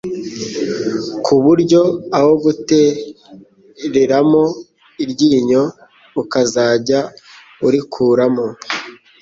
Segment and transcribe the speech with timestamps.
[1.25, 1.81] ku buryo
[2.17, 4.43] aho kugutereramo
[5.03, 5.63] iryinyo
[6.21, 6.99] ukazajya
[7.65, 8.45] urikuramo,